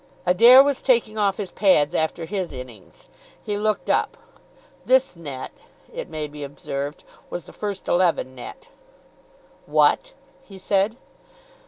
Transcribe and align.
Adair 0.25 0.63
was 0.63 0.81
taking 0.81 1.15
off 1.19 1.37
his 1.37 1.51
pads 1.51 1.93
after 1.93 2.25
his 2.25 2.51
innings. 2.51 3.07
He 3.43 3.55
looked 3.55 3.87
up. 3.87 4.17
"This 4.83 5.15
net," 5.15 5.51
it 5.93 6.09
may 6.09 6.27
be 6.27 6.43
observed, 6.43 7.03
was 7.29 7.45
the 7.45 7.53
first 7.53 7.87
eleven 7.87 8.33
net. 8.33 8.69
"What?" 9.67 10.13
he 10.43 10.57
said. 10.57 10.97